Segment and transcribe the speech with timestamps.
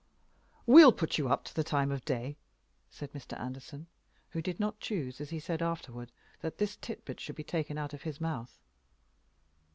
[0.65, 2.35] "We'll put you up to the time of day,"
[2.89, 3.39] said Mr.
[3.39, 3.85] Anderson,
[4.31, 7.93] who did not choose, as he said afterward, that this tidbit should be taken out
[7.93, 8.57] of his mouth.